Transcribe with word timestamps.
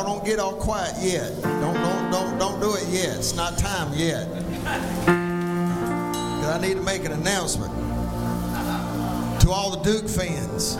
Y'all 0.00 0.16
don't 0.16 0.24
get 0.24 0.38
all 0.38 0.54
quiet 0.54 0.94
yet. 1.02 1.30
Don't 1.42 1.74
don't 1.74 2.10
don't 2.10 2.38
don't 2.38 2.58
do 2.58 2.74
it 2.74 2.88
yet. 2.88 3.18
It's 3.18 3.34
not 3.34 3.58
time 3.58 3.92
yet. 3.92 4.26
'Cause 5.04 6.48
I 6.48 6.58
need 6.58 6.76
to 6.76 6.80
make 6.80 7.04
an 7.04 7.12
announcement 7.12 7.70
to 9.40 9.50
all 9.50 9.68
the 9.72 9.82
Duke 9.82 10.08
fans. 10.08 10.78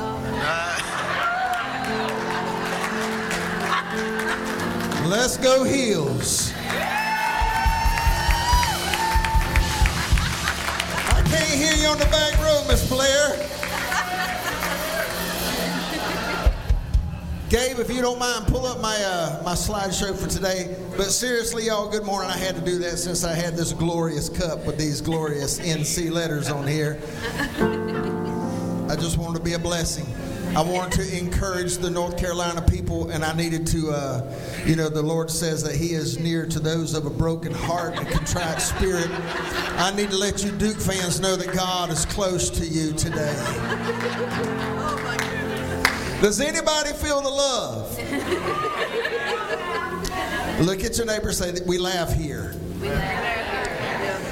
Let's 5.06 5.36
go 5.36 5.64
Heels. 5.64 6.54
I 11.08 11.22
can't 11.26 11.60
hear 11.62 11.74
you 11.74 11.88
on 11.88 11.98
the 11.98 12.06
back 12.06 12.40
row, 12.42 12.64
Miss 12.68 12.88
Blair. 12.88 13.36
Gabe, 17.50 17.80
if 17.80 17.90
you 17.90 18.00
don't 18.00 18.20
mind, 18.20 18.46
pull 18.46 18.64
up 18.64 18.80
my 18.80 18.94
uh, 19.02 19.42
my 19.44 19.54
slideshow 19.54 20.16
for 20.16 20.28
today. 20.28 20.76
But 20.96 21.06
seriously, 21.06 21.64
y'all, 21.64 21.88
good 21.88 22.04
morning. 22.04 22.30
I 22.30 22.36
had 22.36 22.54
to 22.54 22.60
do 22.60 22.78
that 22.78 22.96
since 22.96 23.24
I 23.24 23.34
had 23.34 23.56
this 23.56 23.72
glorious 23.72 24.28
cup 24.28 24.64
with 24.66 24.78
these 24.78 25.00
glorious 25.00 25.58
NC 25.76 26.12
letters 26.12 26.48
on 26.48 26.64
here. 26.64 27.00
I 28.88 28.94
just 28.94 29.18
wanted 29.18 29.38
to 29.38 29.44
be 29.44 29.54
a 29.54 29.58
blessing. 29.58 30.06
I 30.56 30.62
wanted 30.62 30.92
to 31.00 31.18
encourage 31.18 31.78
the 31.78 31.90
North 31.90 32.16
Carolina 32.16 32.62
people, 32.62 33.10
and 33.10 33.24
I 33.24 33.34
needed 33.34 33.66
to, 33.68 33.90
uh, 33.90 34.32
you 34.64 34.76
know, 34.76 34.88
the 34.88 35.02
Lord 35.02 35.28
says 35.28 35.64
that 35.64 35.74
He 35.74 35.92
is 35.92 36.20
near 36.20 36.46
to 36.46 36.60
those 36.60 36.94
of 36.94 37.04
a 37.04 37.10
broken 37.10 37.52
heart 37.52 37.98
and 37.98 38.06
contrite 38.08 38.62
spirit. 38.62 39.08
I 39.10 39.92
need 39.96 40.10
to 40.10 40.16
let 40.16 40.44
you 40.44 40.52
Duke 40.52 40.78
fans 40.78 41.18
know 41.18 41.34
that 41.34 41.52
God 41.52 41.90
is 41.90 42.06
close 42.06 42.48
to 42.50 42.64
you 42.64 42.92
today. 42.92 43.34
Does 46.20 46.38
anybody 46.38 46.92
feel 46.92 47.22
the 47.22 47.30
love? 47.30 47.98
Look 50.60 50.84
at 50.84 50.98
your 50.98 51.06
neighbor 51.06 51.32
say 51.32 51.50
that 51.50 51.66
we 51.66 51.78
laugh 51.78 52.12
here. 52.12 52.54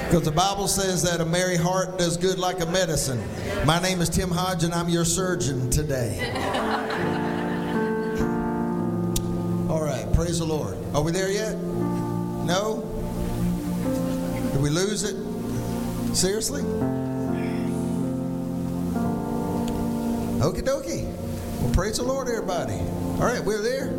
Because 0.05 0.21
the 0.21 0.31
Bible 0.31 0.67
says 0.67 1.01
that 1.01 1.19
a 1.19 1.25
merry 1.25 1.57
heart 1.57 1.97
does 1.97 2.15
good 2.15 2.37
like 2.37 2.59
a 2.61 2.67
medicine. 2.67 3.19
My 3.65 3.81
name 3.81 4.01
is 4.01 4.09
Tim 4.09 4.29
Hodge, 4.29 4.63
and 4.63 4.71
I'm 4.71 4.87
your 4.87 5.03
surgeon 5.03 5.71
today. 5.71 6.31
All 9.67 9.81
right, 9.81 10.07
praise 10.13 10.37
the 10.37 10.45
Lord. 10.45 10.77
Are 10.93 11.01
we 11.01 11.11
there 11.11 11.31
yet? 11.31 11.57
No? 11.57 12.83
Did 14.51 14.61
we 14.61 14.69
lose 14.69 15.03
it? 15.03 15.15
Seriously? 16.15 16.61
Okie 20.39 20.61
dokie. 20.61 21.28
Well, 21.61 21.73
praise 21.73 21.97
the 21.97 22.03
Lord, 22.03 22.29
everybody. 22.29 22.79
All 22.79 23.25
right, 23.25 23.43
we're 23.43 23.61
there. 23.61 23.89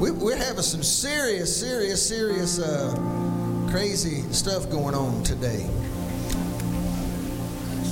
We, 0.00 0.10
we're 0.10 0.36
having 0.36 0.62
some 0.62 0.82
serious, 0.82 1.56
serious, 1.56 2.06
serious, 2.06 2.58
uh, 2.58 2.92
crazy 3.70 4.22
stuff 4.32 4.68
going 4.68 4.96
on 4.96 5.22
today. 5.22 5.64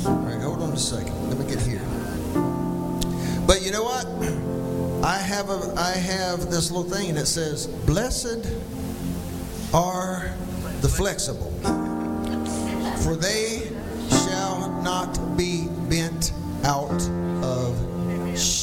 All 0.06 0.16
right, 0.16 0.40
hold 0.40 0.60
on 0.60 0.72
a 0.72 0.76
second. 0.76 1.14
Let 1.28 1.38
me 1.38 1.46
get 1.46 1.62
here. 1.62 1.82
But 3.46 3.62
you 3.62 3.70
know 3.70 3.84
what? 3.84 4.06
I 5.04 5.18
have 5.18 5.50
a 5.50 5.72
I 5.76 5.92
have 5.92 6.50
this 6.50 6.72
little 6.72 6.90
thing 6.90 7.14
that 7.14 7.26
says, 7.26 7.68
"Blessed 7.68 8.44
are 9.72 10.32
the 10.80 10.88
flexible, 10.88 11.52
for 13.04 13.14
they 13.14 13.70
shall 14.08 14.68
not 14.82 15.36
be 15.36 15.68
bent 15.88 16.32
out 16.64 17.08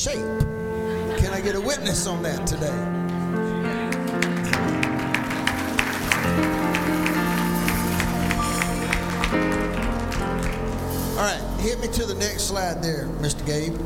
shape." 0.03 0.43
Can 1.17 1.31
I 1.33 1.39
get 1.39 1.55
a 1.55 1.61
witness 1.61 2.07
on 2.07 2.21
that 2.23 2.45
today? 2.45 2.67
All 11.13 11.23
right, 11.23 11.41
hit 11.61 11.79
me 11.79 11.87
to 11.87 12.05
the 12.05 12.15
next 12.15 12.43
slide 12.49 12.83
there, 12.83 13.07
Mr. 13.21 13.45
Gabe. 13.45 13.77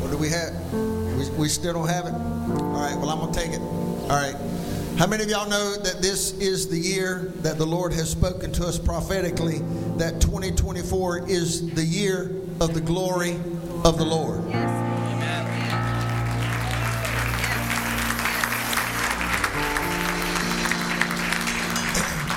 What 0.00 0.10
do 0.10 0.16
we 0.16 0.30
have? 0.30 0.72
We, 0.72 1.28
we 1.38 1.48
still 1.48 1.74
don't 1.74 1.88
have 1.88 2.06
it? 2.06 2.14
All 2.14 2.80
right, 2.80 2.96
well, 2.96 3.10
I'm 3.10 3.18
going 3.18 3.34
to 3.34 3.38
take 3.38 3.50
it. 3.50 3.60
All 3.60 4.08
right. 4.08 4.36
How 4.96 5.06
many 5.06 5.24
of 5.24 5.28
y'all 5.28 5.48
know 5.48 5.76
that 5.76 6.00
this 6.00 6.32
is 6.38 6.68
the 6.68 6.78
year 6.78 7.32
that 7.42 7.58
the 7.58 7.66
Lord 7.66 7.92
has 7.92 8.08
spoken 8.08 8.50
to 8.52 8.66
us 8.66 8.78
prophetically 8.78 9.58
that 9.98 10.22
2024 10.22 11.28
is 11.28 11.74
the 11.74 11.84
year 11.84 12.34
of 12.60 12.72
the 12.72 12.80
glory 12.80 13.38
of 13.84 13.98
the 13.98 14.04
Lord? 14.04 14.44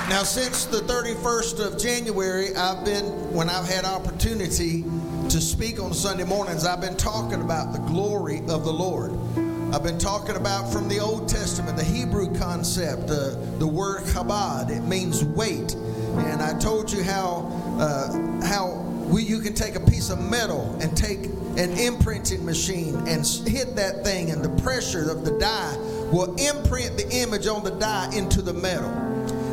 Now, 0.08 0.22
since 0.22 0.66
the 0.66 0.78
31st 0.78 1.66
of 1.66 1.76
January, 1.76 2.54
I've 2.54 2.84
been, 2.84 3.04
when 3.34 3.50
I've 3.50 3.68
had 3.68 3.84
opportunity 3.84 4.84
to 5.28 5.40
speak 5.40 5.82
on 5.82 5.92
Sunday 5.92 6.22
mornings, 6.22 6.64
I've 6.64 6.80
been 6.80 6.96
talking 6.96 7.40
about 7.40 7.72
the 7.72 7.80
glory 7.80 8.38
of 8.48 8.64
the 8.64 8.72
Lord. 8.72 9.12
I've 9.74 9.82
been 9.82 9.98
talking 9.98 10.36
about 10.36 10.72
from 10.72 10.88
the 10.88 11.00
Old 11.00 11.28
Testament, 11.28 11.76
the 11.76 11.82
Hebrew 11.82 12.32
concept, 12.36 13.10
uh, 13.10 13.34
the 13.58 13.66
word 13.66 14.02
kabod. 14.04 14.70
It 14.70 14.82
means 14.82 15.24
weight. 15.24 15.74
And 15.74 16.40
I 16.40 16.56
told 16.60 16.92
you 16.92 17.02
how, 17.02 17.50
uh, 17.80 18.46
how 18.46 18.84
we, 19.14 19.22
you 19.22 19.38
can 19.38 19.54
take 19.54 19.76
a 19.76 19.80
piece 19.80 20.10
of 20.10 20.20
metal 20.20 20.76
and 20.80 20.96
take 20.96 21.26
an 21.56 21.78
imprinting 21.78 22.44
machine 22.44 22.96
and 23.06 23.24
hit 23.46 23.76
that 23.76 24.02
thing, 24.02 24.32
and 24.32 24.44
the 24.44 24.60
pressure 24.60 25.08
of 25.08 25.24
the 25.24 25.38
die 25.38 25.76
will 26.10 26.34
imprint 26.34 26.96
the 26.96 27.08
image 27.12 27.46
on 27.46 27.62
the 27.62 27.70
die 27.70 28.12
into 28.12 28.42
the 28.42 28.52
metal. 28.52 28.90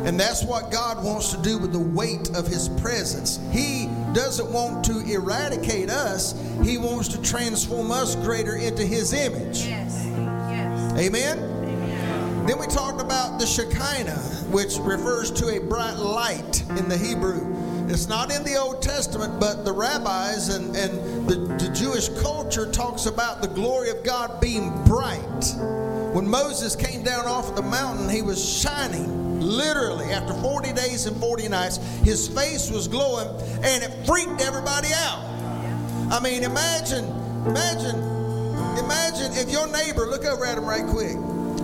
And 0.04 0.18
that's 0.18 0.42
what 0.42 0.72
God 0.72 1.04
wants 1.04 1.30
to 1.32 1.40
do 1.42 1.58
with 1.58 1.70
the 1.70 1.78
weight 1.78 2.30
of 2.30 2.44
His 2.44 2.70
presence. 2.70 3.38
He 3.52 3.86
doesn't 4.12 4.50
want 4.50 4.84
to 4.86 4.98
eradicate 5.08 5.90
us, 5.90 6.34
He 6.64 6.76
wants 6.76 7.06
to 7.08 7.22
transform 7.22 7.92
us 7.92 8.16
greater 8.16 8.56
into 8.56 8.84
His 8.84 9.12
image. 9.12 9.64
Yes. 9.64 10.04
Yes. 10.04 10.98
Amen? 10.98 11.38
Then 12.48 12.58
we 12.58 12.66
talked 12.66 13.00
about 13.00 13.38
the 13.38 13.46
Shekinah, 13.46 14.18
which 14.50 14.78
refers 14.78 15.30
to 15.30 15.50
a 15.50 15.60
bright 15.60 15.98
light 15.98 16.68
in 16.70 16.88
the 16.88 16.98
Hebrew. 16.98 17.61
It's 17.88 18.08
not 18.08 18.34
in 18.34 18.42
the 18.44 18.56
Old 18.56 18.82
Testament, 18.82 19.38
but 19.40 19.64
the 19.64 19.72
rabbis 19.72 20.48
and, 20.48 20.76
and 20.76 21.28
the, 21.28 21.34
the 21.62 21.72
Jewish 21.74 22.08
culture 22.22 22.70
talks 22.70 23.06
about 23.06 23.42
the 23.42 23.48
glory 23.48 23.90
of 23.90 24.02
God 24.04 24.40
being 24.40 24.70
bright. 24.84 25.44
When 26.12 26.28
Moses 26.28 26.76
came 26.76 27.02
down 27.02 27.26
off 27.26 27.54
the 27.56 27.62
mountain, 27.62 28.08
he 28.08 28.22
was 28.22 28.42
shining. 28.42 29.40
Literally, 29.40 30.06
after 30.12 30.34
40 30.34 30.72
days 30.72 31.06
and 31.06 31.16
40 31.16 31.48
nights, 31.48 31.78
his 32.04 32.28
face 32.28 32.70
was 32.70 32.86
glowing 32.86 33.28
and 33.62 33.82
it 33.82 34.06
freaked 34.06 34.40
everybody 34.40 34.88
out. 34.94 35.24
I 36.12 36.20
mean, 36.22 36.44
imagine, 36.44 37.04
imagine, 37.46 37.96
imagine 38.78 39.32
if 39.32 39.50
your 39.50 39.66
neighbor, 39.66 40.06
look 40.06 40.24
over 40.24 40.44
at 40.44 40.58
him 40.58 40.64
right 40.64 40.86
quick. 40.86 41.16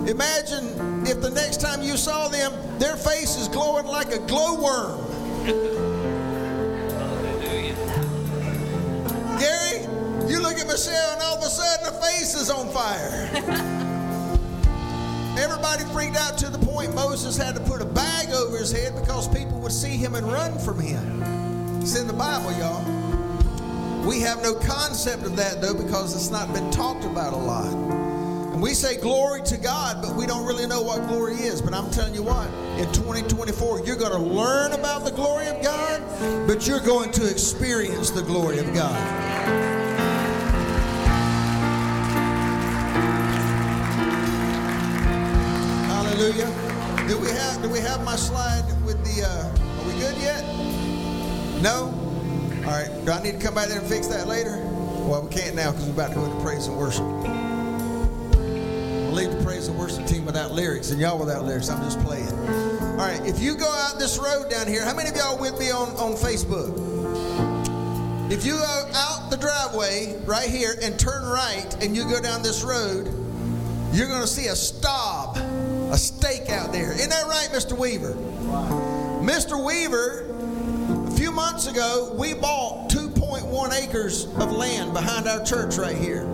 Imagine 0.09 1.05
if 1.05 1.21
the 1.21 1.29
next 1.29 1.61
time 1.61 1.83
you 1.83 1.95
saw 1.95 2.27
them, 2.27 2.51
their 2.79 2.95
face 2.95 3.37
is 3.37 3.47
glowing 3.47 3.85
like 3.85 4.11
a 4.11 4.19
glowworm. 4.19 4.99
You 10.39 10.45
look 10.45 10.57
at 10.57 10.67
Michelle 10.67 11.13
and 11.13 11.21
all 11.21 11.37
of 11.37 11.43
a 11.43 11.47
sudden 11.47 11.85
her 11.85 12.01
face 12.01 12.33
is 12.33 12.49
on 12.49 12.69
fire. 12.69 13.29
Everybody 15.37 15.83
freaked 15.91 16.15
out 16.15 16.37
to 16.37 16.49
the 16.49 16.65
point 16.65 16.95
Moses 16.95 17.35
had 17.35 17.55
to 17.55 17.61
put 17.61 17.81
a 17.81 17.85
bag 17.85 18.29
over 18.29 18.57
his 18.57 18.71
head 18.71 18.95
because 18.95 19.27
people 19.27 19.59
would 19.59 19.73
see 19.73 19.97
him 19.97 20.15
and 20.15 20.31
run 20.31 20.57
from 20.57 20.79
him. 20.79 21.81
It's 21.81 21.99
in 21.99 22.07
the 22.07 22.13
Bible, 22.13 22.57
y'all. 22.57 22.85
We 24.07 24.21
have 24.21 24.41
no 24.41 24.53
concept 24.53 25.23
of 25.23 25.35
that 25.35 25.61
though 25.61 25.73
because 25.73 26.15
it's 26.15 26.29
not 26.29 26.53
been 26.53 26.71
talked 26.71 27.03
about 27.03 27.33
a 27.33 27.37
lot. 27.37 27.73
And 28.53 28.61
we 28.61 28.73
say 28.73 28.95
glory 28.97 29.41
to 29.43 29.57
God, 29.57 30.01
but 30.01 30.15
we 30.15 30.25
don't 30.25 30.45
really 30.45 30.67
know 30.67 30.81
what 30.81 31.05
glory 31.09 31.35
is. 31.35 31.61
But 31.61 31.73
I'm 31.73 31.91
telling 31.91 32.15
you 32.15 32.23
what, 32.23 32.47
in 32.77 32.89
2024, 32.93 33.85
you're 33.85 33.97
going 33.97 34.13
to 34.13 34.17
learn 34.17 34.71
about 34.71 35.03
the 35.03 35.11
glory 35.11 35.47
of 35.47 35.61
God, 35.61 36.01
but 36.47 36.65
you're 36.65 36.79
going 36.79 37.11
to 37.11 37.29
experience 37.29 38.09
the 38.09 38.21
glory 38.21 38.59
of 38.59 38.73
God. 38.73 39.28
Have 47.99 48.05
my 48.05 48.15
slide 48.15 48.63
with 48.85 49.03
the 49.03 49.25
uh, 49.25 49.81
are 49.81 49.87
we 49.87 49.93
good 49.99 50.15
yet? 50.17 50.43
No? 51.61 51.93
All 52.65 52.71
right. 52.71 52.89
Do 53.05 53.11
I 53.11 53.21
need 53.21 53.33
to 53.33 53.39
come 53.39 53.55
back 53.55 53.67
there 53.67 53.79
and 53.79 53.87
fix 53.87 54.07
that 54.07 54.27
later? 54.27 54.57
Well, 55.05 55.23
we 55.23 55.29
can't 55.29 55.55
now 55.55 55.71
because 55.71 55.85
we're 55.85 55.93
about 55.93 56.09
to 56.09 56.15
go 56.15 56.25
into 56.25 56.41
praise 56.41 56.67
and 56.67 56.77
worship. 56.77 57.03
We'll 57.03 59.11
leave 59.11 59.31
the 59.31 59.43
praise 59.43 59.67
and 59.67 59.77
worship 59.77 60.05
team 60.05 60.25
without 60.25 60.51
lyrics 60.51 60.91
and 60.91 61.01
y'all 61.01 61.19
without 61.19 61.43
lyrics. 61.43 61.69
I'm 61.69 61.83
just 61.83 61.99
playing. 61.99 62.29
All 62.29 62.95
right. 62.95 63.19
If 63.25 63.39
you 63.39 63.55
go 63.55 63.69
out 63.69 63.99
this 63.99 64.17
road 64.17 64.49
down 64.49 64.67
here, 64.67 64.85
how 64.85 64.95
many 64.95 65.09
of 65.09 65.17
y'all 65.17 65.37
with 65.37 65.59
me 65.59 65.71
on, 65.71 65.89
on 65.97 66.13
Facebook? 66.13 66.87
If 68.31 68.45
you 68.45 68.53
go 68.53 68.89
out 68.93 69.29
the 69.29 69.37
driveway 69.37 70.15
right 70.25 70.49
here 70.49 70.75
and 70.81 70.97
turn 70.97 71.25
right 71.25 71.67
and 71.83 71.97
you 71.97 72.03
go 72.03 72.21
down 72.21 72.43
this 72.43 72.63
road, 72.63 73.07
you're 73.91 74.07
going 74.07 74.21
to 74.21 74.27
see 74.27 74.47
a 74.47 74.55
stop, 74.55 75.35
a 75.89 75.97
stake 75.97 76.49
out 76.49 76.71
there. 76.71 76.91
Isn't 76.91 77.09
that 77.09 77.25
right, 77.25 77.49
Mr. 77.51 77.77
Weaver? 77.77 78.13
Mr. 79.23 79.63
Weaver, 79.63 80.25
a 81.07 81.11
few 81.11 81.31
months 81.31 81.67
ago, 81.67 82.15
we 82.17 82.33
bought 82.33 82.89
2.1 82.89 83.73
acres 83.73 84.25
of 84.25 84.51
land 84.51 84.93
behind 84.93 85.27
our 85.27 85.43
church 85.43 85.77
right 85.77 85.97
here. 85.97 86.25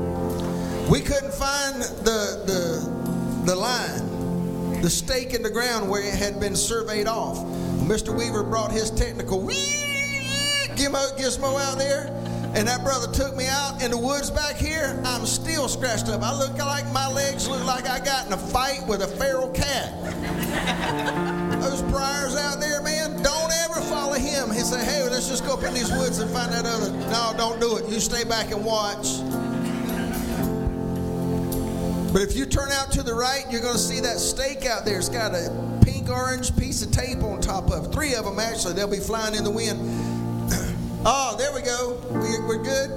We 0.90 1.00
couldn't 1.02 1.34
find 1.34 1.82
the, 1.82 2.44
the, 2.46 3.46
the 3.46 3.56
line, 3.56 4.82
the 4.82 4.90
stake 4.90 5.34
in 5.34 5.42
the 5.42 5.50
ground 5.50 5.90
where 5.90 6.02
it 6.02 6.14
had 6.14 6.40
been 6.40 6.56
surveyed 6.56 7.08
off. 7.08 7.38
Mr. 7.88 8.16
Weaver 8.16 8.44
brought 8.44 8.72
his 8.72 8.92
technical 8.92 9.46
gizmo, 10.76 11.60
out 11.62 11.78
there, 11.78 12.25
and 12.56 12.68
that 12.70 12.84
brother 12.84 13.12
took 13.12 13.36
me 13.36 13.48
out 13.48 13.84
in 13.84 13.92
the 13.92 13.98
woods 13.98 14.32
back 14.32 14.56
here. 14.56 14.98
I'm 15.04 15.26
still 15.26 15.68
scratched 15.68 16.08
up. 16.08 16.24
I 16.24 16.34
look 16.38 16.58
like 16.58 16.90
my 16.94 17.12
legs 17.12 17.50
look 17.50 17.64
like 17.66 17.86
I 17.88 18.00
got 18.00 18.26
in 18.28 18.34
a 18.34 18.38
fight 18.38 18.88
with 18.88 19.02
a 19.02 19.08
feral 19.08 19.50
cat. 19.50 19.92
Those 21.62 21.82
briars 21.84 22.38
out 22.38 22.62
there, 22.62 22.82
man, 22.82 23.22
don't 23.22 23.52
ever 23.66 23.82
follow 23.82 24.14
him. 24.14 24.52
He 24.52 24.62
said, 24.62 24.86
hey, 24.86 25.04
let's 25.04 25.28
just 25.28 25.46
go 25.46 25.56
up 25.56 25.64
in 25.64 25.74
these 25.74 25.92
woods 25.92 26.20
and 26.20 26.32
find 26.32 26.54
that 26.54 26.66
other. 26.66 26.92
No, 27.10 27.34
don't 27.36 27.60
do 27.60 27.76
it. 27.76 27.90
You 27.90 28.00
stay 28.00 28.24
back 28.24 28.52
and 28.52 28.64
watch. 28.64 29.20
But 32.14 32.22
if 32.22 32.38
you 32.38 32.46
turn 32.46 32.72
out 32.72 32.90
to 32.94 33.04
the 33.04 33.14
right, 33.14 33.44
you're 33.52 33.60
going 33.62 33.74
to 33.74 33.80
see 33.80 34.00
that 34.00 34.18
stake 34.18 34.66
out 34.66 34.86
there. 34.86 34.98
It's 34.98 35.10
got 35.10 35.34
a 35.36 35.52
pink 35.84 36.10
orange 36.10 36.56
piece 36.56 36.82
of 36.82 36.92
tape 36.92 37.22
on 37.22 37.42
top 37.42 37.70
of 37.70 37.88
it. 37.88 37.92
Three 37.92 38.16
of 38.16 38.24
them, 38.24 38.40
actually. 38.40 38.76
They'll 38.76 38.88
be 38.88 39.02
flying 39.02 39.36
in 39.36 39.44
the 39.44 39.52
wind. 39.52 40.15
Oh, 41.06 41.36
there 41.38 41.54
we 41.54 41.62
go. 41.62 42.00
We, 42.12 42.40
we're 42.48 42.64
good. 42.64 42.90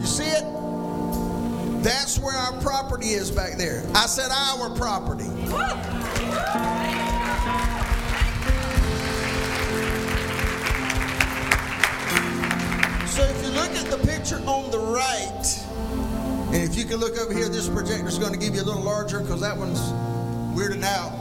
You 0.00 0.06
see 0.06 0.24
it? 0.24 0.44
That's 1.82 2.18
where 2.18 2.36
our 2.36 2.60
property 2.60 3.08
is 3.08 3.30
back 3.30 3.56
there. 3.56 3.82
I 3.94 4.06
said 4.06 4.30
our 4.30 4.70
property. 4.76 5.24
So 13.08 13.22
if 13.24 13.44
you 13.44 13.50
look 13.50 13.70
at 13.72 13.90
the 13.90 14.00
picture 14.06 14.40
on 14.46 14.70
the 14.70 14.78
right, 14.78 15.62
and 16.52 16.62
if 16.62 16.76
you 16.76 16.84
can 16.84 16.98
look 16.98 17.18
over 17.18 17.32
here, 17.32 17.48
this 17.48 17.68
projector 17.68 18.06
is 18.06 18.18
going 18.18 18.32
to 18.32 18.38
give 18.38 18.54
you 18.54 18.62
a 18.62 18.64
little 18.64 18.82
larger 18.82 19.20
because 19.20 19.40
that 19.40 19.56
one's 19.56 19.80
weirding 20.56 20.84
out. 20.84 21.12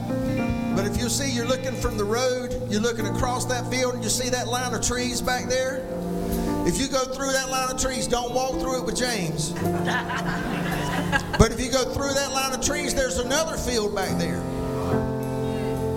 But 0.75 0.86
if 0.86 0.98
you 0.98 1.10
see, 1.10 1.31
you're 1.31 1.48
looking 1.48 1.74
from 1.74 1.98
the 1.98 2.03
road, 2.03 2.62
you're 2.70 2.81
looking 2.81 3.08
across 3.08 3.46
that 3.46 3.70
field, 3.70 3.96
and 3.96 4.03
you 4.03 4.10
see 4.10 4.29
that 4.29 4.48
line 4.48 4.74
of 4.74 4.81
trees 4.86 5.22
back 5.22 5.46
there. 5.46 5.86
If 6.68 6.80
you 6.80 6.88
go 6.88 7.03
through 7.06 7.32
that 7.32 7.50
line 7.50 7.72
of 7.72 7.82
trees, 7.82 8.08
don't 8.08 8.34
walk 8.34 8.60
through 8.60 8.80
it 8.80 8.86
with 8.86 8.96
James. 8.96 9.51
but 11.38 11.51
if 11.51 11.60
you 11.60 11.72
go 11.72 11.84
through 11.86 12.13
that 12.13 12.32
line 12.32 12.53
of 12.53 12.62
trees, 12.62 12.94
there's 12.94 13.18
another 13.18 13.58
field 13.58 13.96
back 13.96 14.18
there. 14.20 14.41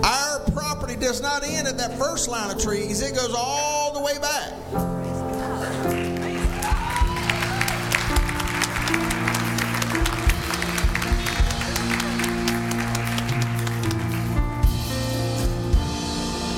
Our 0.03 0.39
property 0.51 0.95
does 0.95 1.21
not 1.21 1.43
end 1.43 1.67
at 1.67 1.77
that 1.77 1.97
first 1.97 2.27
line 2.27 2.49
of 2.49 2.61
trees, 2.61 3.01
it 3.01 3.15
goes 3.15 3.33
all 3.35 3.93
the 3.93 4.01
way 4.01 4.17
back. 4.19 5.04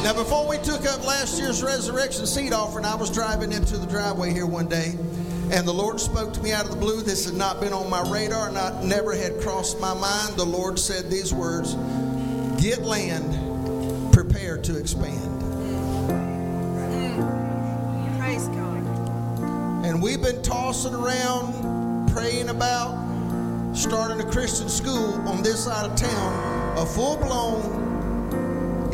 Now, 0.08 0.14
before 0.14 0.48
we 0.48 0.58
took 0.60 0.86
up 0.86 1.06
last 1.06 1.38
year's 1.38 1.62
resurrection 1.62 2.26
seed 2.26 2.54
offering, 2.54 2.86
I 2.86 2.96
was 2.96 3.10
driving 3.12 3.52
into 3.52 3.76
the 3.76 3.86
driveway 3.86 4.32
here 4.32 4.46
one 4.46 4.70
day, 4.70 4.96
and 5.52 5.68
the 5.68 5.74
Lord 5.74 6.00
spoke 6.00 6.32
to 6.32 6.42
me 6.42 6.54
out 6.54 6.64
of 6.64 6.72
the 6.72 6.78
blue. 6.78 7.02
This 7.02 7.26
had 7.26 7.34
not 7.34 7.60
been 7.60 7.74
on 7.74 7.90
my 7.90 8.10
radar, 8.10 8.50
not 8.50 8.86
never 8.86 9.14
had 9.14 9.42
crossed 9.42 9.82
my 9.82 9.94
mind. 9.94 10.38
The 10.38 10.46
Lord 10.46 10.80
said 10.80 11.10
these 11.10 11.34
words: 11.34 11.74
"Get 12.58 12.84
land, 12.84 14.14
prepare 14.14 14.58
to 14.60 14.78
expand." 14.78 15.42
Praise 18.18 18.48
God. 18.48 19.86
And 19.86 20.02
we've 20.02 20.22
been 20.22 20.42
tossing 20.42 20.94
around, 20.94 22.14
praying 22.14 22.48
about 22.48 22.98
starting 23.74 24.22
a 24.22 24.32
Christian 24.32 24.70
school 24.70 25.16
on 25.28 25.44
this 25.44 25.66
side 25.66 25.86
of 25.86 25.98
town, 25.98 26.78
a 26.78 26.86
full-blown 26.86 27.97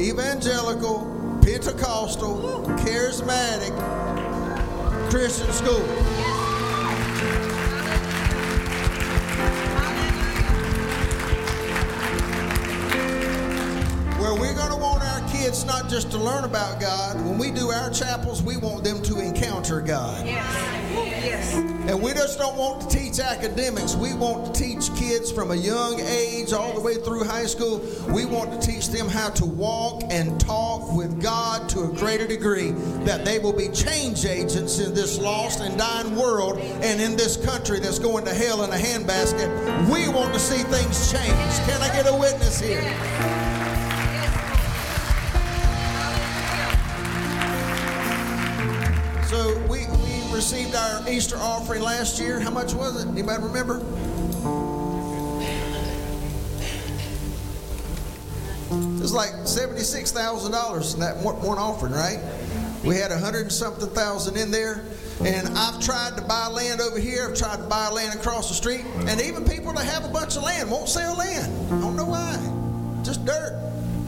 evangelical, 0.04 1.40
Pentecostal, 1.42 2.64
charismatic 2.80 3.72
Christian 5.10 5.50
school. 5.54 5.80
Where 14.20 14.34
we're 14.34 14.54
going 14.54 14.72
to 14.72 14.78
want 14.78 15.04
our 15.04 15.30
kids 15.30 15.64
not 15.64 15.90
just 15.90 16.12
to 16.12 16.18
learn 16.18 16.44
about 16.44 16.82
God. 16.82 17.16
When 17.26 17.38
we 17.38 17.52
do 17.52 17.72
our 17.72 17.90
chapels, 17.90 18.44
we 18.44 18.58
want 18.58 18.84
them 18.84 19.02
to 19.04 19.22
encounter 19.22 19.80
God. 19.80 20.26
Yes. 20.26 20.83
Yes. 20.94 21.54
And 21.54 22.02
we 22.02 22.14
just 22.14 22.40
don't 22.40 22.56
want 22.56 22.82
to 22.82 22.98
teach 22.98 23.20
academics. 23.20 23.96
We 23.96 24.14
want 24.14 24.54
to 24.54 24.62
teach 24.62 24.94
kids 24.96 25.32
from 25.32 25.52
a 25.52 25.56
young 25.56 26.00
age 26.00 26.54
all 26.54 26.74
the 26.74 26.80
way 26.80 26.96
through 26.96 27.26
high 27.26 27.46
school. 27.46 27.80
We 28.10 28.26
want 28.26 28.60
to 28.60 28.66
teach 28.66 28.88
them 28.88 29.10
how 29.10 29.30
to 29.32 29.46
walk 29.46 30.04
and 30.10 30.40
talk 30.40 30.94
with 30.94 31.22
God 31.22 31.68
to 31.70 31.84
a 31.84 31.88
greater 31.90 32.26
degree 32.26 32.72
that 33.04 33.26
they 33.26 33.40
will 33.40 33.54
be 33.54 33.70
change 33.70 34.26
agents 34.26 34.80
in 34.80 34.94
this 34.94 35.20
lost 35.20 35.60
and 35.60 35.78
dying 35.78 36.16
world 36.16 36.58
and 36.60 37.02
in 37.02 37.18
this 37.18 37.38
country 37.38 37.80
that's 37.80 38.00
going 38.00 38.26
to 38.26 38.34
hell 38.34 38.64
in 38.64 38.70
a 38.70 38.78
handbasket. 38.78 39.50
We 39.92 40.08
want 40.08 40.34
to 40.34 40.40
see 40.40 40.64
things 40.64 41.12
change. 41.12 41.68
Can 41.68 41.82
I 41.82 41.90
get 41.94 42.08
a 42.08 42.18
witness 42.18 42.60
here? 42.60 43.53
Received 50.44 50.76
our 50.76 51.10
Easter 51.10 51.38
offering 51.38 51.82
last 51.82 52.20
year. 52.20 52.38
How 52.38 52.50
much 52.50 52.74
was 52.74 53.02
it? 53.02 53.08
Anybody 53.08 53.42
remember? 53.44 53.78
It 58.70 59.02
was 59.02 59.14
like 59.14 59.32
seventy-six 59.48 60.12
thousand 60.12 60.52
dollars 60.52 60.96
in 60.96 61.00
that 61.00 61.16
one 61.16 61.58
offering, 61.58 61.94
right? 61.94 62.20
We 62.84 62.98
had 62.98 63.12
a 63.12 63.18
hundred 63.18 63.44
and 63.44 63.54
something 63.54 63.90
thousand 63.92 64.36
in 64.36 64.52
there, 64.52 64.84
and 65.24 65.48
I've 65.58 65.80
tried 65.80 66.18
to 66.18 66.24
buy 66.24 66.48
land 66.48 66.82
over 66.82 67.00
here. 67.00 67.30
I've 67.30 67.38
tried 67.38 67.60
to 67.60 67.68
buy 67.70 67.88
land 67.88 68.20
across 68.20 68.50
the 68.50 68.56
street, 68.56 68.84
and 69.08 69.22
even 69.22 69.46
people 69.46 69.72
that 69.72 69.86
have 69.86 70.04
a 70.04 70.12
bunch 70.12 70.36
of 70.36 70.44
land 70.44 70.70
won't 70.70 70.90
sell 70.90 71.16
land. 71.16 71.72
I 71.72 71.80
don't 71.80 71.96
know 71.96 72.04
why. 72.04 72.36
Just 73.02 73.24
dirt. 73.24 73.58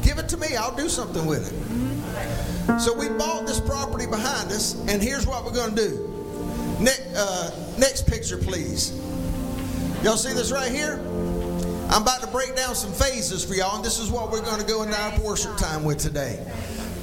Give 0.03 0.17
it 0.19 0.27
to 0.27 0.35
me. 0.35 0.57
I'll 0.57 0.75
do 0.75 0.89
something 0.89 1.25
with 1.25 1.49
it. 1.49 2.81
So 2.81 2.93
we 2.93 3.07
bought 3.07 3.47
this 3.47 3.61
property 3.61 4.05
behind 4.05 4.51
us, 4.51 4.75
and 4.89 5.01
here's 5.01 5.25
what 5.25 5.45
we're 5.45 5.53
going 5.53 5.73
to 5.73 5.87
do. 5.87 6.11
Next, 6.79 7.15
uh, 7.15 7.51
next 7.77 8.07
picture, 8.07 8.37
please. 8.37 8.91
Y'all 10.03 10.17
see 10.17 10.33
this 10.33 10.51
right 10.51 10.71
here? 10.71 10.99
I'm 11.89 12.01
about 12.01 12.21
to 12.21 12.27
break 12.27 12.55
down 12.55 12.75
some 12.75 12.91
phases 12.91 13.45
for 13.45 13.53
y'all, 13.53 13.77
and 13.77 13.85
this 13.85 13.99
is 13.99 14.11
what 14.11 14.31
we're 14.31 14.41
going 14.41 14.59
to 14.59 14.65
go 14.65 14.83
into 14.83 14.99
our 14.99 15.17
worship 15.21 15.55
time 15.57 15.83
with 15.83 15.99
today. 15.99 16.45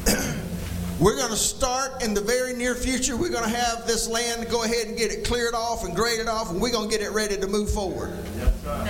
we're 1.01 1.17
going 1.17 1.31
to 1.31 1.37
start 1.37 2.03
in 2.03 2.13
the 2.13 2.21
very 2.21 2.53
near 2.53 2.75
future. 2.75 3.17
We're 3.17 3.31
going 3.31 3.51
to 3.51 3.57
have 3.57 3.87
this 3.87 4.09
land 4.09 4.51
go 4.51 4.65
ahead 4.65 4.89
and 4.89 4.99
get 4.99 5.11
it 5.11 5.25
cleared 5.25 5.55
off 5.55 5.85
and 5.85 5.97
graded 5.97 6.29
off, 6.29 6.51
and 6.51 6.61
we're 6.61 6.73
going 6.73 6.91
to 6.91 6.97
get 6.97 7.05
it 7.05 7.13
ready 7.13 7.37
to 7.39 7.47
move 7.47 7.71
forward. 7.71 8.13
God. 8.65 8.85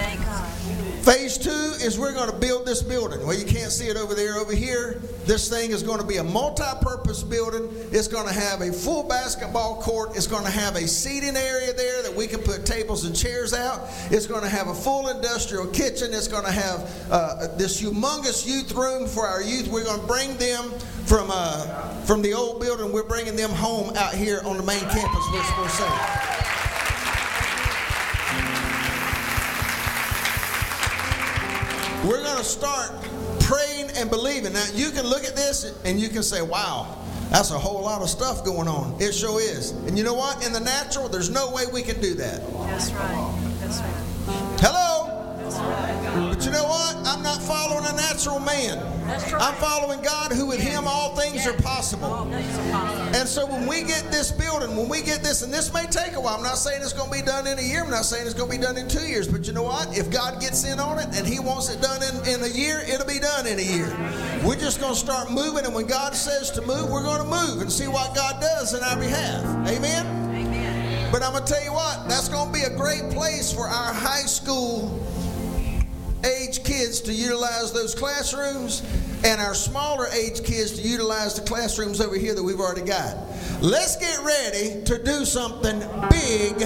Phase 1.03 1.37
two 1.37 1.51
is 1.85 1.99
we're 1.99 2.13
going 2.13 2.31
to 2.31 2.37
build 2.37 2.65
this 2.65 2.81
building. 2.81 3.27
Well, 3.27 3.37
you 3.37 3.45
can't 3.45 3.73
see 3.73 3.87
it 3.89 3.97
over 3.97 4.15
there. 4.15 4.37
Over 4.37 4.55
here, 4.55 5.01
this 5.25 5.49
thing 5.49 5.73
is 5.73 5.83
going 5.83 5.99
to 5.99 6.07
be 6.07 6.19
a 6.19 6.25
multi-purpose 6.25 7.25
building. 7.25 7.69
It's 7.91 8.07
going 8.07 8.29
to 8.29 8.33
have 8.33 8.61
a 8.61 8.73
full 8.73 9.03
basketball 9.03 9.83
court. 9.83 10.15
It's 10.15 10.29
going 10.29 10.45
to 10.45 10.51
have 10.51 10.77
a 10.77 10.87
seating 10.87 11.37
area 11.37 11.73
there 11.73 12.05
that 12.05 12.15
we 12.15 12.29
can 12.29 12.39
put 12.39 12.65
tables 12.65 13.05
and 13.05 13.17
chairs 13.17 13.53
out. 13.53 13.81
It's 14.13 14.29
going 14.29 14.43
to 14.43 14.49
have 14.49 14.69
a 14.69 14.75
full 14.75 15.09
industrial 15.09 15.67
kitchen. 15.67 16.15
It's 16.15 16.29
going 16.29 16.45
to 16.45 16.53
have 16.53 17.09
uh, 17.11 17.49
this 17.57 17.83
humongous 17.83 18.47
youth 18.47 18.73
room 18.73 19.09
for 19.09 19.27
our 19.27 19.43
youth. 19.43 19.67
We're 19.67 19.83
going 19.85 20.01
to 20.01 20.07
bring 20.07 20.37
them 20.37 20.71
from 21.07 21.31
uh, 21.33 21.67
from 22.05 22.23
the 22.23 22.33
old 22.33 22.61
building. 22.61 22.93
We're 22.93 23.03
bringing 23.03 23.35
them 23.35 23.51
home 23.51 23.97
out 23.97 24.15
here 24.15 24.41
on 24.45 24.57
the 24.57 24.63
main 24.63 24.79
campus. 24.79 25.25
We're, 25.33 25.63
we're 25.63 25.69
saying. 25.69 26.42
We're 32.05 32.21
going 32.23 32.39
to 32.39 32.45
start 32.45 32.91
praying 33.39 33.91
and 33.97 34.11
believing. 34.11 34.55
Now, 34.55 34.67
you 34.75 34.91
can 34.91 35.07
look 35.07 35.25
at 35.25 35.37
this 35.37 35.73
and 35.85 36.01
you 36.01 36.09
can 36.09 36.25
say, 36.25 36.43
wow, 36.43 36.99
that's 37.31 37.53
a 37.53 37.59
whole 37.59 37.81
lot 37.81 38.03
of 38.03 38.11
stuff 38.11 38.45
going 38.45 38.67
on. 38.67 39.01
It 39.01 39.13
sure 39.13 39.41
is. 39.41 39.71
And 39.71 39.97
you 39.97 40.03
know 40.03 40.15
what? 40.15 40.45
In 40.45 40.53
the 40.53 40.59
natural, 40.59 41.09
there's 41.09 41.31
no 41.31 41.53
way 41.53 41.65
we 41.73 41.83
can 41.83 42.01
do 42.01 42.15
that. 42.15 42.41
That's 42.67 42.91
right. 42.91 43.55
That's 43.61 43.79
right. 43.79 44.02
But 46.15 46.45
you 46.45 46.51
know 46.51 46.65
what? 46.65 46.97
I'm 47.07 47.23
not 47.23 47.41
following 47.41 47.87
a 47.87 47.97
natural 47.97 48.39
man. 48.39 48.79
I'm 49.09 49.55
following 49.55 50.03
God, 50.03 50.31
who 50.33 50.47
with 50.47 50.61
Him 50.61 50.85
all 50.87 51.17
things 51.17 51.47
are 51.47 51.55
possible. 51.55 52.27
things 52.27 52.59
are 52.59 52.71
possible. 52.71 53.17
And 53.17 53.27
so 53.27 53.47
when 53.47 53.67
we 53.67 53.83
get 53.83 54.11
this 54.11 54.31
building, 54.31 54.77
when 54.77 54.91
we 54.91 55.01
get 55.01 55.23
this, 55.23 55.41
and 55.41 55.53
this 55.53 55.73
may 55.73 55.87
take 55.87 56.13
a 56.13 56.21
while, 56.21 56.37
I'm 56.37 56.43
not 56.43 56.59
saying 56.59 56.83
it's 56.83 56.93
going 56.93 57.11
to 57.11 57.17
be 57.19 57.23
done 57.23 57.47
in 57.47 57.59
a 57.59 57.63
year, 57.63 57.83
I'm 57.83 57.91
not 57.91 58.05
saying 58.05 58.27
it's 58.27 58.35
going 58.35 58.51
to 58.51 58.59
be 58.59 58.63
done 58.63 58.77
in 58.77 58.89
two 58.89 59.07
years, 59.07 59.27
but 59.27 59.47
you 59.47 59.55
know 59.55 59.63
what? 59.63 59.97
If 59.97 60.11
God 60.11 60.39
gets 60.41 60.65
in 60.65 60.79
on 60.79 60.99
it 60.99 61.07
and 61.17 61.27
He 61.27 61.41
wants 61.41 61.71
it 61.71 61.81
done 61.81 62.03
in, 62.03 62.29
in 62.29 62.45
a 62.45 62.53
year, 62.53 62.81
it'll 62.87 63.07
be 63.07 63.19
done 63.19 63.47
in 63.47 63.59
a 63.59 63.63
year. 63.63 63.89
We're 64.45 64.61
just 64.61 64.81
going 64.81 64.93
to 64.93 65.01
start 65.01 65.31
moving, 65.31 65.65
and 65.65 65.75
when 65.75 65.87
God 65.87 66.15
says 66.15 66.51
to 66.53 66.61
move, 66.61 66.91
we're 66.91 67.05
going 67.05 67.23
to 67.23 67.29
move 67.29 67.63
and 67.63 67.73
see 67.73 67.89
what 67.89 68.15
God 68.15 68.39
does 68.41 68.75
in 68.75 68.83
our 68.83 68.99
behalf. 68.99 69.43
Amen? 69.67 70.07
Amen. 70.35 71.11
But 71.11 71.23
I'm 71.23 71.33
going 71.33 71.45
to 71.45 71.53
tell 71.53 71.65
you 71.65 71.73
what, 71.73 72.07
that's 72.09 72.29
going 72.29 72.53
to 72.53 72.53
be 72.53 72.65
a 72.65 72.77
great 72.77 73.11
place 73.11 73.53
for 73.53 73.67
our 73.67 73.93
high 73.95 74.27
school 74.27 75.01
age 76.25 76.63
kids 76.65 77.01
to 77.03 77.13
utilize 77.13 77.73
those 77.73 77.95
classrooms 77.95 78.83
and 79.25 79.41
our 79.41 79.55
smaller 79.55 80.07
age 80.09 80.45
kids 80.45 80.73
to 80.73 80.83
utilize 80.83 81.35
the 81.35 81.43
classrooms 81.43 82.01
over 82.01 82.17
here 82.17 82.35
that 82.35 82.43
we've 82.43 82.61
already 82.61 82.87
got. 82.87 83.17
Let's 83.61 83.97
get 83.97 84.19
ready 84.25 84.83
to 84.85 85.03
do 85.03 85.25
something 85.25 85.79
big. 86.11 86.61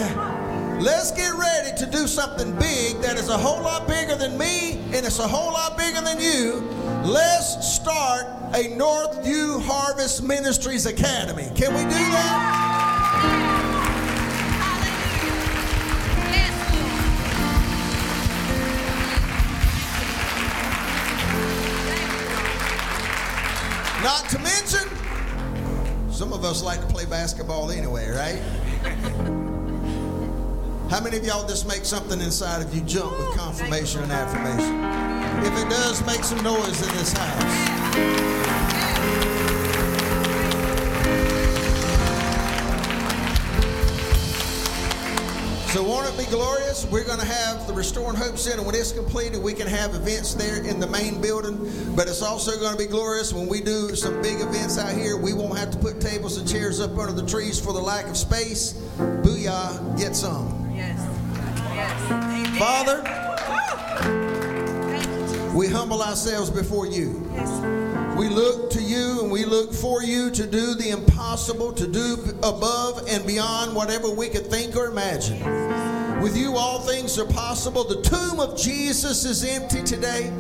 Let's 0.81 1.11
get 1.11 1.33
ready 1.35 1.77
to 1.79 1.87
do 1.91 2.07
something 2.07 2.53
big 2.59 3.01
that 3.01 3.17
is 3.17 3.29
a 3.29 3.39
whole 3.39 3.63
lot 3.63 3.89
bigger 3.89 4.15
than 4.15 4.37
me 4.37 4.73
and 4.93 5.07
it's 5.07 5.19
a 5.19 5.29
whole 5.29 5.53
lot 5.53 5.79
bigger 5.79 6.01
than 6.01 6.21
you. 6.21 6.61
Let's 7.03 7.67
start 7.67 8.27
a 8.55 8.65
Northview 8.77 9.63
Harvest 9.63 10.23
Ministries 10.23 10.87
Academy. 10.87 11.51
Can 11.55 11.75
we 11.75 11.83
do 11.83 11.91
that? 11.91 13.56
Not 24.07 24.29
to 24.29 24.39
mention, 24.39 24.89
some 26.13 26.33
of 26.33 26.45
us 26.45 26.63
like 26.63 26.81
to 26.81 26.87
play 26.87 27.07
basketball 27.07 27.73
anyway, 27.73 28.09
right? 28.09 28.41
How 30.89 31.01
many 31.01 31.17
of 31.17 31.25
y'all 31.25 31.49
just 31.49 31.67
make 31.67 31.85
something 31.85 32.21
inside 32.21 32.63
of 32.63 32.73
you 32.73 32.83
jump 32.83 33.19
with 33.19 33.37
confirmation 33.37 34.05
and 34.05 34.13
affirmation? 34.13 34.79
If 35.45 35.61
it 35.61 35.69
does, 35.69 36.07
make 36.07 36.23
some 36.23 36.41
noise 36.45 36.89
in 36.89 36.97
this 36.97 37.13
house. 37.15 38.36
So, 45.77 45.83
won't 45.83 46.09
it 46.09 46.17
be 46.17 46.25
glorious? 46.31 46.87
We're 46.87 47.05
going 47.05 47.21
to 47.21 47.27
have 47.27 47.67
the 47.67 47.75
Restoring 47.75 48.17
Hope 48.17 48.39
Center. 48.39 48.63
When 48.63 48.75
it's 48.75 48.93
completed, 48.93 49.43
we 49.43 49.53
can 49.53 49.67
have 49.67 49.95
events 49.95 50.33
there 50.33 50.65
in 50.65 50.81
the 50.81 50.87
main 50.87 51.21
building. 51.21 51.71
But 51.95 52.09
it's 52.09 52.23
also 52.23 52.59
going 52.59 52.73
to 52.73 52.79
be 52.79 52.87
glorious 52.87 53.31
when 53.31 53.47
we 53.47 53.61
do 53.61 53.95
some 53.95 54.23
big 54.23 54.41
events 54.41 54.79
out 54.79 54.97
here. 54.97 55.19
We 55.19 55.35
won't 55.35 55.59
have 55.59 55.71
to 55.73 55.77
put 55.77 56.01
tables 56.01 56.39
and 56.39 56.49
chairs 56.49 56.81
up 56.81 56.97
under 56.97 57.13
the 57.13 57.29
trees 57.29 57.61
for 57.61 57.75
the 57.75 57.79
lack 57.79 58.07
of 58.07 58.17
space. 58.17 58.73
Booyah, 58.97 59.99
get 59.99 60.17
some. 60.17 60.73
Yes. 60.75 60.99
Yes. 61.75 62.59
Father, 62.59 63.03
Thank 64.01 65.07
you, 65.07 65.27
Jesus. 65.27 65.53
we 65.53 65.69
humble 65.69 66.01
ourselves 66.01 66.49
before 66.49 66.87
you. 66.87 67.31
Yes. 67.35 67.86
We 68.17 68.31
look 68.31 68.71
to 68.71 68.83
you 68.83 69.21
and 69.23 69.31
we 69.31 69.45
look 69.45 69.75
for 69.75 70.03
you 70.03 70.31
to 70.31 70.47
do 70.47 70.75
the 70.75 70.89
impossible, 70.89 71.73
to 71.75 71.87
do 71.87 72.17
above 72.43 73.07
and 73.09 73.27
beyond 73.27 73.77
whatever 73.77 74.11
we 74.11 74.29
could 74.31 74.47
think 74.47 74.75
or 74.75 74.87
imagine. 74.87 75.39
With 76.23 76.35
you, 76.35 76.57
all 76.57 76.81
things 76.81 77.19
are 77.19 77.27
possible. 77.27 77.85
The 77.85 78.01
tomb 78.01 78.41
of 78.41 78.59
Jesus 78.59 79.27
is 79.27 79.45
empty 79.45 79.83
today. 79.83 80.31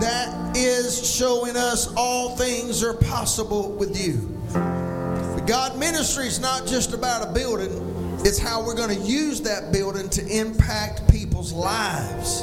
That 0.00 0.54
is 0.54 1.10
showing 1.10 1.56
us 1.56 1.90
all 1.96 2.36
things 2.36 2.82
are 2.82 2.92
possible 2.92 3.72
with 3.72 3.98
you. 3.98 4.30
God 5.46 5.78
ministry 5.78 6.26
is 6.26 6.38
not 6.38 6.66
just 6.66 6.92
about 6.92 7.26
a 7.26 7.32
building, 7.32 8.18
it's 8.26 8.38
how 8.38 8.64
we're 8.64 8.74
going 8.74 8.94
to 8.94 9.02
use 9.06 9.40
that 9.42 9.72
building 9.72 10.08
to 10.10 10.26
impact 10.26 11.10
people's 11.10 11.52
lives. 11.52 12.42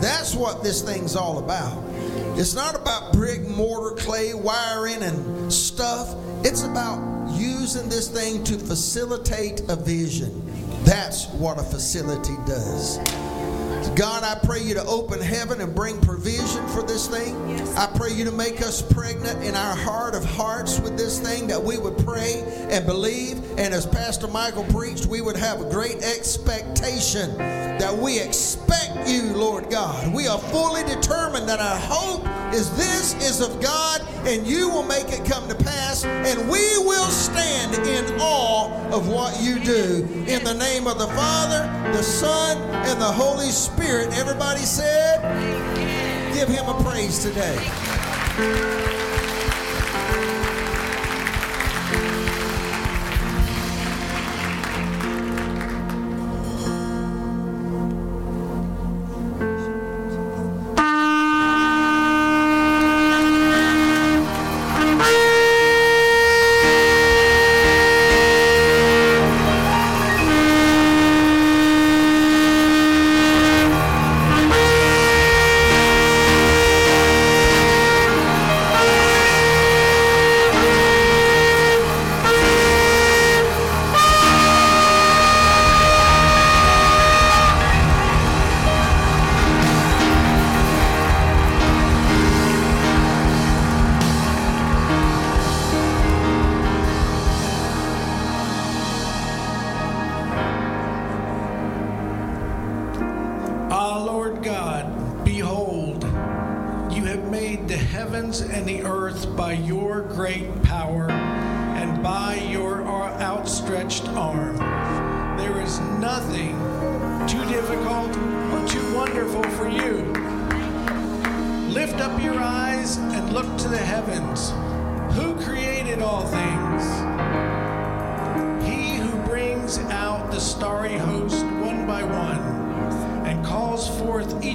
That's 0.00 0.34
what 0.34 0.62
this 0.62 0.80
thing's 0.82 1.14
all 1.14 1.38
about. 1.38 1.91
It's 2.34 2.54
not 2.54 2.74
about 2.74 3.12
brick, 3.12 3.46
mortar, 3.48 3.94
clay, 3.96 4.34
wiring, 4.34 5.02
and 5.02 5.52
stuff. 5.52 6.14
It's 6.44 6.64
about 6.64 7.30
using 7.30 7.88
this 7.88 8.08
thing 8.08 8.42
to 8.44 8.58
facilitate 8.58 9.62
a 9.68 9.76
vision. 9.76 10.42
That's 10.84 11.26
what 11.28 11.58
a 11.58 11.62
facility 11.62 12.34
does. 12.46 12.98
God, 13.90 14.24
I 14.24 14.38
pray 14.44 14.62
you 14.62 14.74
to 14.74 14.84
open 14.84 15.20
heaven 15.20 15.60
and 15.60 15.74
bring 15.74 16.00
provision 16.00 16.66
for 16.68 16.82
this 16.82 17.08
thing. 17.08 17.34
Yes. 17.48 17.76
I 17.76 17.86
pray 17.96 18.12
you 18.12 18.24
to 18.24 18.32
make 18.32 18.62
us 18.62 18.80
pregnant 18.82 19.42
in 19.42 19.54
our 19.54 19.76
heart 19.76 20.14
of 20.14 20.24
hearts 20.24 20.80
with 20.80 20.96
this 20.96 21.18
thing, 21.18 21.46
that 21.48 21.62
we 21.62 21.78
would 21.78 21.98
pray 21.98 22.42
and 22.70 22.86
believe. 22.86 23.38
And 23.58 23.74
as 23.74 23.86
Pastor 23.86 24.28
Michael 24.28 24.64
preached, 24.64 25.06
we 25.06 25.20
would 25.20 25.36
have 25.36 25.60
a 25.60 25.70
great 25.70 26.02
expectation 26.02 27.36
that 27.38 27.96
we 27.96 28.18
expect 28.18 29.08
you, 29.08 29.34
Lord 29.34 29.70
God. 29.70 30.14
We 30.14 30.26
are 30.26 30.38
fully 30.38 30.82
determined 30.84 31.48
that 31.48 31.60
our 31.60 31.78
hope 31.78 32.24
is 32.52 32.74
this 32.76 33.14
is 33.14 33.40
of 33.40 33.60
God, 33.60 34.02
and 34.26 34.46
you 34.46 34.68
will 34.68 34.82
make 34.82 35.08
it 35.08 35.24
come 35.24 35.48
to 35.48 35.54
pass, 35.54 36.04
and 36.04 36.48
we 36.50 36.78
will 36.78 37.10
stand 37.10 37.74
in 37.86 38.20
awe 38.20 38.70
of 38.90 39.08
what 39.08 39.40
you 39.42 39.58
do. 39.58 40.04
In 40.26 40.44
the 40.44 40.54
name 40.54 40.86
of 40.86 40.98
the 40.98 41.08
Father, 41.08 41.62
the 41.92 42.02
Son, 42.02 42.58
and 42.86 43.00
the 43.00 43.04
Holy 43.04 43.50
Spirit. 43.50 44.12
Everybody 44.18 44.60
said, 44.60 45.22
Give 46.34 46.48
him 46.48 46.66
a 46.68 46.82
praise 46.82 47.18
today. 47.22 49.01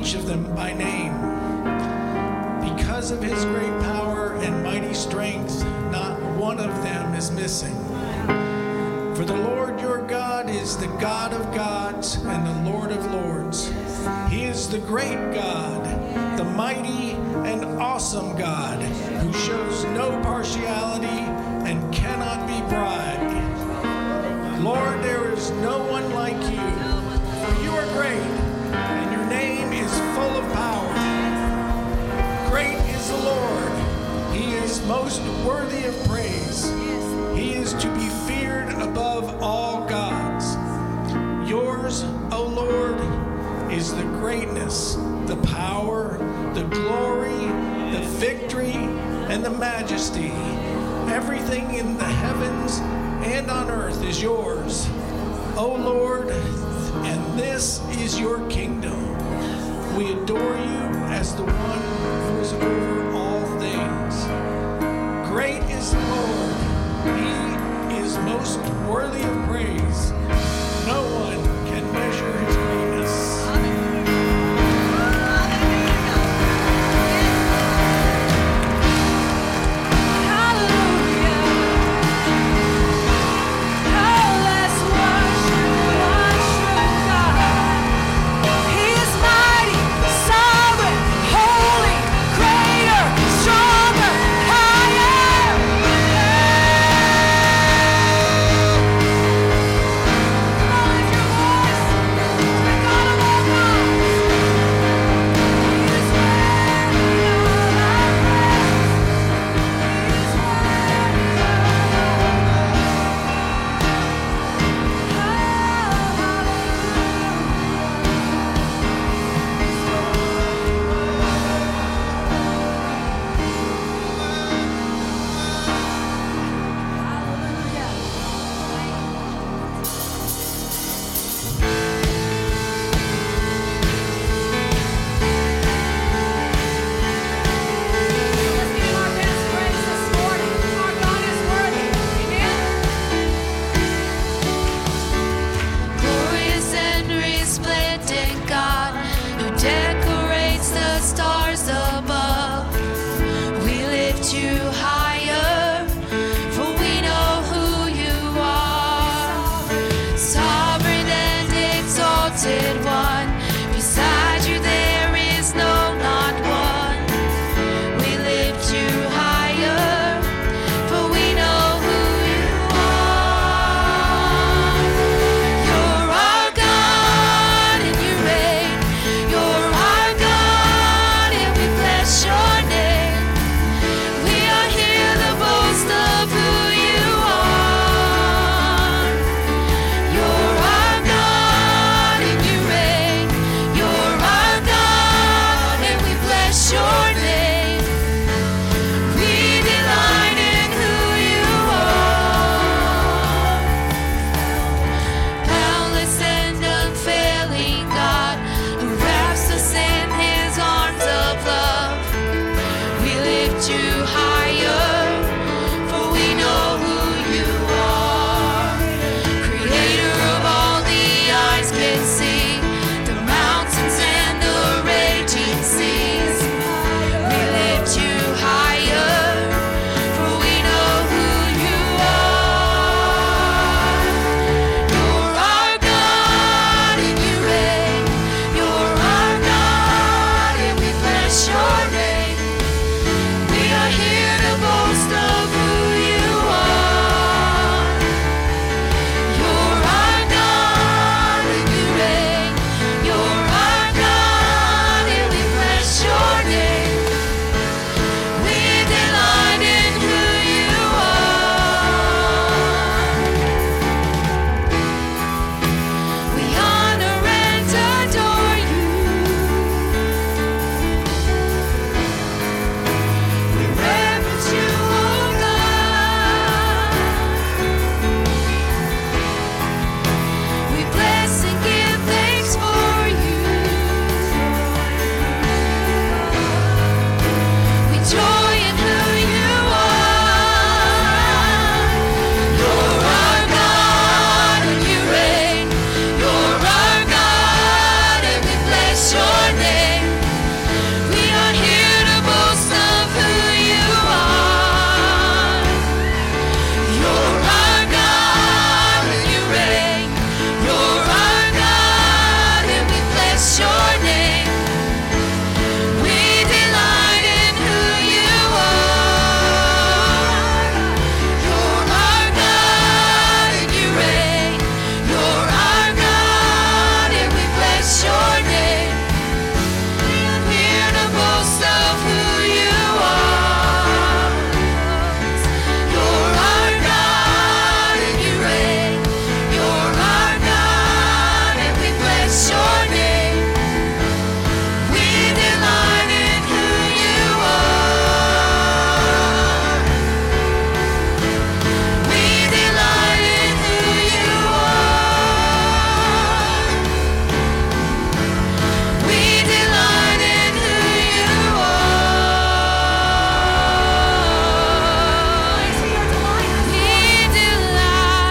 Each 0.07 0.13
of 0.13 0.25
them 0.25 0.55
by 0.55 0.71
name. 0.71 1.11
Because 2.61 3.11
of 3.11 3.21
his 3.21 3.43
great 3.43 3.77
power 3.81 4.35
and 4.35 4.63
mighty 4.63 4.93
strength, 4.93 5.65
not 5.91 6.17
one 6.37 6.61
of 6.61 6.69
them 6.81 7.13
is 7.13 7.29
missing. 7.29 7.75
For 9.15 9.25
the 9.25 9.35
Lord 9.35 9.81
your 9.81 10.07
God 10.07 10.49
is 10.49 10.77
the 10.77 10.87
God 11.01 11.33
of 11.33 11.53
gods 11.53 12.15
and 12.23 12.47
the 12.47 12.71
Lord 12.71 12.91
of 12.91 13.05
lords. 13.11 13.69
He 14.29 14.45
is 14.45 14.69
the 14.69 14.79
great 14.79 15.33
God, 15.33 15.83
the 16.37 16.45
mighty 16.45 17.11
and 17.43 17.65
awesome 17.77 18.37
God, 18.37 18.81
who 18.81 19.33
shows 19.33 19.83
no 19.87 20.11
partiality 20.23 21.25
and 21.67 21.93
cannot 21.93 22.47
be 22.47 22.61
bribed. 22.73 23.33
Lord, 24.63 25.03
there 25.03 25.33
is 25.33 25.51
no 25.51 25.79
one 25.79 26.13
like 26.13 26.41
you, 26.43 26.71
for 27.43 27.61
you 27.61 27.71
are 27.71 27.93
great 27.93 28.36
full 30.17 30.37
of 30.37 30.51
power. 30.51 30.93
Great 32.49 32.79
is 32.89 33.07
the 33.11 33.17
Lord. 33.17 33.71
He 34.33 34.55
is 34.55 34.83
most 34.87 35.21
worthy 35.45 35.85
of 35.85 35.93
praise. 36.05 36.71
He 37.37 37.53
is 37.53 37.73
to 37.73 37.87
be 37.93 38.09
feared 38.25 38.69
above 38.81 39.43
all 39.43 39.85
gods. 39.85 40.55
Yours, 41.47 42.03
O 42.31 42.41
Lord, 42.47 42.99
is 43.71 43.93
the 43.93 44.05
greatness, 44.19 44.95
the 45.27 45.39
power, 45.53 46.17
the 46.55 46.63
glory, 46.63 47.45
the 47.91 48.03
victory, 48.17 48.73
and 49.31 49.45
the 49.45 49.51
majesty. 49.51 50.31
Everything 51.13 51.75
in 51.75 51.95
the 51.95 52.11
heavens 52.23 52.79
and 53.23 53.51
on 53.51 53.69
earth 53.69 54.03
is 54.03 54.19
yours, 54.19 54.87
O 55.55 55.77
Lord, 55.79 56.31
and 56.31 57.39
this 57.39 57.81
is 57.99 58.19
your 58.19 58.39
kingdom. 58.49 59.26
We 59.97 60.11
adore 60.11 60.55
you 60.57 60.85
as 61.09 61.35
the 61.35 61.41
one 61.41 61.81
who 61.81 62.39
is 62.41 62.53
over 62.53 63.11
all 63.13 63.41
things. 63.57 64.25
Great 65.27 65.63
is 65.71 65.91
the 65.91 65.99
Lord. 65.99 66.55
He 67.17 67.97
is 67.97 68.15
most 68.19 68.59
worthy 68.87 69.23
of 69.23 69.47
praise. 69.47 70.11
No 70.85 71.01
one 71.25 71.56